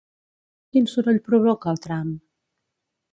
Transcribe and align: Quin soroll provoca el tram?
Quin 0.71 0.87
soroll 0.93 1.21
provoca 1.29 1.71
el 1.75 1.79
tram? 1.87 2.11